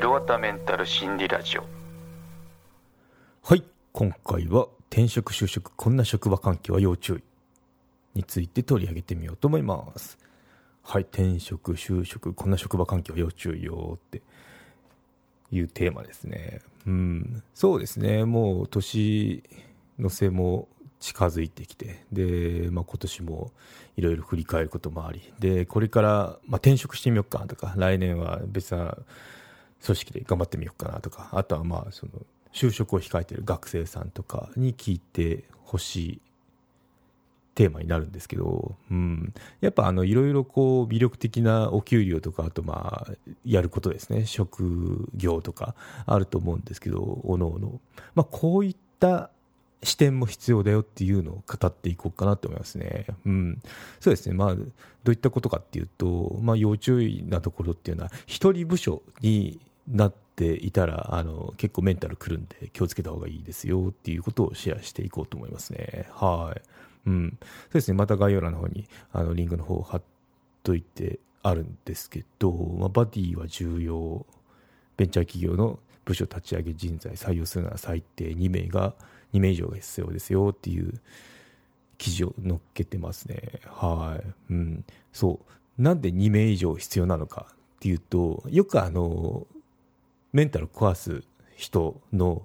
[0.00, 1.66] ひろわたメンタル心理ラジオ。
[3.42, 3.62] はい
[3.92, 7.22] 今回は転職就職こんな職場環境は要注意
[8.14, 10.16] について取り上げてみようと思います。
[10.82, 14.22] はい転職就職こんな職場環境は要注意よって
[15.52, 16.62] いうテーマですね。
[16.86, 18.24] うんそうですね。
[18.24, 19.42] もう年
[19.98, 20.66] の瀬も
[20.98, 23.52] 近づいてきてで、まあ、今年も
[23.98, 28.96] いろいろ振り返ることもありでこれから、まあ、転職してみようかとか来年は別な
[29.84, 32.12] 組織で頑張ってみようかなとかあとはまあその
[32.52, 36.20] 就職を控えている学生さんとかに聞いてほしい
[37.54, 43.12] テーマになるんですけど、うん、やっぱあのいろいろこう魅力的なお給料とかあとまあ
[43.44, 45.74] やることですね職業とか
[46.06, 47.80] あると思うんですけどおのおの、
[48.14, 49.30] まあ、こういった
[49.82, 53.06] 視点も必要だよっていうのを語っていこうかなと思いますね。
[53.24, 53.62] うん。
[53.98, 54.34] そうですね。
[54.34, 54.64] まあ、ど
[55.06, 59.58] ういったことかっていうと、まあ、要注意なところっていうのは、一人部署に
[59.90, 66.08] なっていたら、あの、結構メンタルくるんで気をつけた方がいいですよっていうことをシェアしていこうと思いますね。
[66.12, 66.62] はい。
[67.06, 67.38] うん。
[67.40, 67.96] そうですね。
[67.96, 70.02] また概要欄の方に、あの、リンクの方を貼っ
[70.62, 74.26] といてあるんですけど、まあ、バディは重要。
[74.96, 78.94] ベンチャー企業の部署立ち上げ人材採用するなら最低2名が
[79.32, 81.00] 2名以上が必要ですよっていう
[81.98, 83.60] 記事を載っけてますね。
[83.66, 84.52] はい。
[84.52, 84.84] うん。
[85.12, 85.40] そ
[85.78, 85.82] う。
[85.82, 89.46] なんで2名以上必要なのかっていうと、よくあの、
[90.32, 91.22] メンタル壊す
[91.56, 92.42] 人の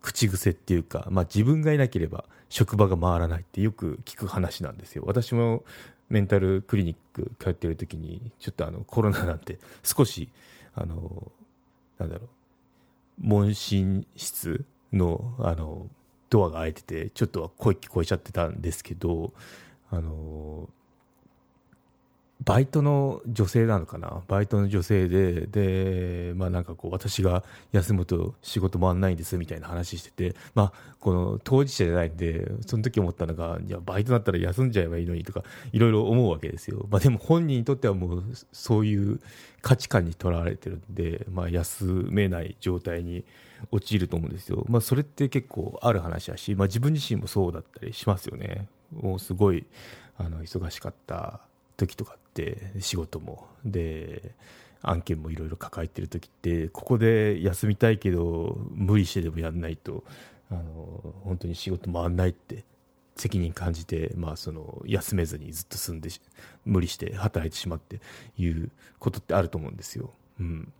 [0.00, 5.04] 口癖っていうか、まあ自分がいなければ職場が回らないってよく聞く話なんですよ。
[5.06, 5.64] 私も
[6.08, 10.28] メンタルクリニック通ってる時に、ちょっとあのコロナなんて少し、
[10.74, 11.32] あの、
[11.98, 12.28] なんだろう、
[13.18, 15.88] 問診室の、あの、
[16.30, 19.32] ドアが開いてて、ちょっと声聞こえちゃってたんですけど、
[19.90, 20.68] あの、
[22.44, 24.22] バイトの女性なのかな？
[24.28, 27.42] バイトの女性で、で、まあなんかこう、私が
[27.72, 36.86] 休むと仕事回んないんですみたいな話してて、まあ、この当事者じゃないんで、その時思ったのが、いや、バイトだったら休んじゃえばいいのにとか、いろいろ思うわけですよ。
[36.90, 39.20] まあでも本人にとってはもう、そういう
[39.62, 43.24] 価値観にとらわれてるんで、まあ休めない状態に
[43.70, 44.66] 陥ると思うんですよ。
[44.68, 48.68] まあそれって結構ある話だし、まあ自分自身もそうだったりしますよね。
[48.92, 49.64] もうすごい、
[50.18, 51.40] あの、忙しかった
[51.76, 54.34] 時とかって仕事もで
[54.82, 60.02] 案件もいろいろ抱えてる時ってここで休みたいけど無理してでもやんないと
[60.50, 62.64] あの本当に仕事回んないって
[63.16, 66.10] 責任感じて、まあ、その休めずにずっと住んで
[66.64, 68.00] 無理して働いてしまって
[68.36, 70.12] いうことってあると思うんですよ。
[70.40, 70.72] うん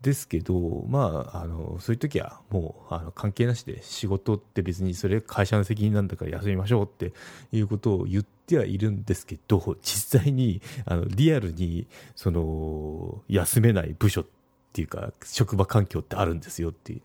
[0.00, 7.12] ですけど、まあ、あのそういう時はもうあの関係なしで仕事って別にそれ会社の責任なんだから休みましょうって
[7.50, 11.86] いうことを言っててはいるんですけど実際にあのリアルに
[12.16, 14.24] その休めない部署っ
[14.72, 16.96] ていうか職場環境ってあるんですよって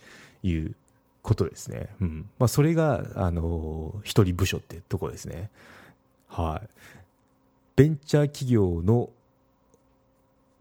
[0.44, 0.76] いう
[1.22, 1.90] ことですね。
[2.02, 5.50] うんまあ、それがあの一人部署ってとこですね。
[6.28, 6.70] はい。
[7.76, 9.10] ベンチャー企業の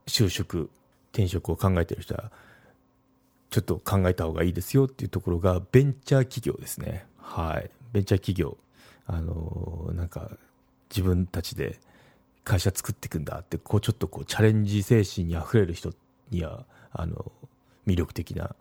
[0.07, 0.71] 就職
[1.13, 2.31] 転職を考えている人は、
[3.51, 7.07] ちょっと考えた方がいいですよっていうところが、ベンチャー企業ですね。
[7.19, 7.71] はい。
[7.93, 8.57] ベンチャー企業。
[9.07, 10.31] あの、なんか、
[10.95, 11.81] 自分たちで
[12.45, 15.93] 会社作っていくんだって、こう、ちょっとこう、チャレンジ精神にあふれる人
[16.31, 17.33] には、あの、
[17.87, 18.55] 魅力的な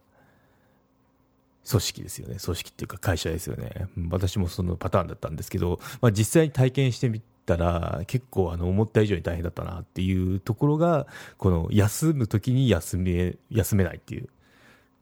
[1.67, 2.37] 組織ですよね。
[2.43, 3.87] 組織っていうか会社ですよね。
[4.09, 14.29] 私もそのパターンだったんですけど、まあ、実際に体験してみたら結構あの思った以上に大変だったなっていうところがこの休む時に休め休めないっていう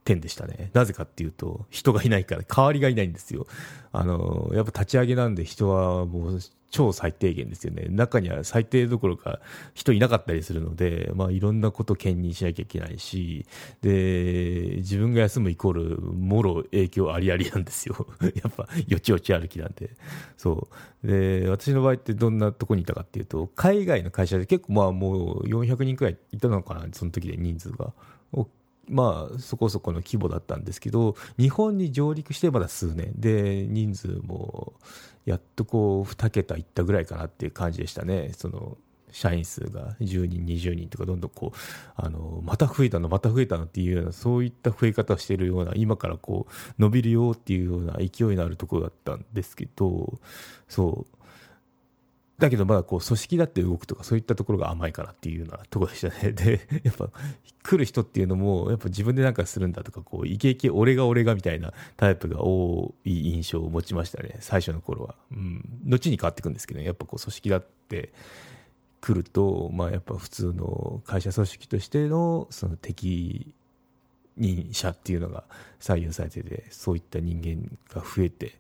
[0.10, 3.46] 点でしたねなぜかっていうと人がいないから代わりがいないんですよ
[3.92, 6.40] あのやっぱ立ち上げなんで人はもう
[6.72, 7.88] 超最低限ですよね。
[7.90, 9.40] 中には最低どころか
[9.74, 13.46] 人いなかったりするので、まあいろんなこと兼任しなきゃいけないし、
[13.82, 18.08] で、自分が休むイコール、もろ影響ありありなんですよ。
[18.22, 19.90] やっぱ、よちよち歩きなんで。
[20.38, 20.70] そ
[21.04, 21.08] う。
[21.08, 27.94] で、私の場合ってどんなとこにいたかっていうと、海外の会社で結構まあもう400人くらいいたのかな、その時で人数が。
[28.90, 34.74] まあ、そこそこの規模だったんですけど、日本に上陸してまだ数年で、人数も
[35.26, 38.32] やっとこう2桁いったぐらいかなっていう感じでしたね。
[38.36, 38.78] その
[39.12, 41.58] 社員数が10人、20人とかどんどんこう、
[41.96, 50.20] あの、また増えたの、また増えたのっていうような、そういった増え方をしているような、今からこう、伸びるよっていうような勢いのあるところだったんですけど、
[50.68, 51.19] そう、
[52.40, 56.32] だけどまだこう組織だって動くとかそういったところが甘いからっていうようなところでしたね。
[56.34, 57.10] で、やっぱ
[57.64, 64.38] 来る人っていうのもやっぱ自分でなんかするんだとかこうイケイケ俺が俺がみたいなタイプが多い印象を持ちましたね。
[64.40, 65.16] 最初の頃は。
[65.32, 65.64] うん。
[65.86, 66.86] 後に変わっていくんですけどね。
[66.86, 68.14] やっぱこう組織だって
[69.02, 73.54] 来ると、まあやっぱ普通の会社組織としてのその敵
[74.38, 75.44] 任者っていうのが
[75.80, 78.54] 採用されててそういった人間が増えて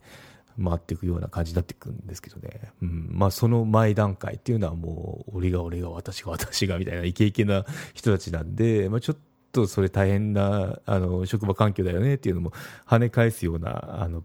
[0.63, 3.09] 回っていくような感じになっていくんですけどね、うん。
[3.11, 9.17] まあ、その前段階っていうのはもう俺が俺が私が私がみたいなイケイケな人たちなんで、まあ、ちょっ
[9.51, 12.51] とそれ大変なあの職場環境だよねっていうのも
[12.85, 14.23] 跳ね返すようなあの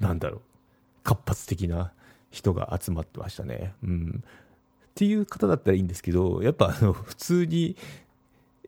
[0.00, 0.40] なんだろう
[1.02, 1.92] 活発的な
[2.30, 3.74] 人が集まってましたね。
[3.84, 4.24] うん。
[4.24, 7.76] っていう方だったらいいんですけど、やっぱあの普通に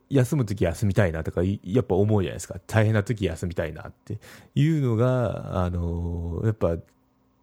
[0.09, 2.55] 休むとき休みたいなとか、やっぱ思うじゃないですか。
[2.67, 4.19] 大変なとき休みたいなって
[4.55, 6.77] いうのが、あの、やっぱ、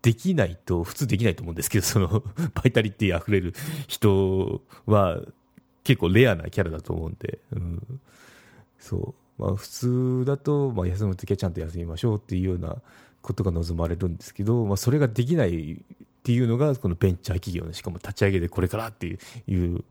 [0.03, 2.23] できないと、普通できないと思うんですけど、その、
[2.55, 3.55] バイタリティ溢れる
[3.89, 5.23] 人は、
[5.83, 8.01] 結構レアなキャラだと思うんで、うん、
[8.79, 9.43] そう。
[9.43, 12.77] まあ、普通だと、まあ、休むときはちゃんと休みましょうっていうような
[13.23, 15.77] ことが望まれるんですけど、まあ、それができないっ
[16.23, 19.85] ていうのが、このベンチャー企業の、しかも立ち上げでこれからっていう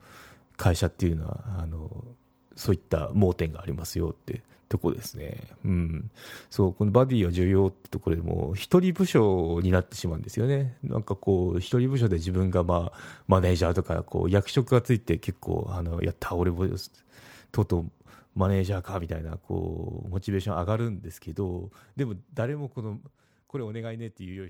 [0.58, 2.06] 会社っていうのは、あの、
[2.56, 4.42] そういった盲点がありますよって
[4.74, 5.38] とこですね。
[5.64, 6.12] うん。
[6.50, 10.78] そう、このバディは重要ってところでも、一人部署になってしまうんですよね。
[10.84, 16.68] なんかこう、一人部署で自分がまあ、マネージャーとか、こう、役職がついて結構、あの、やった、俺も、
[17.52, 17.92] とうとう、
[18.36, 23.00] マネージャーかみたいな、こう、モチベーション上がるんですけど、でも誰もこの、
[23.48, 24.50] これお願いねっていう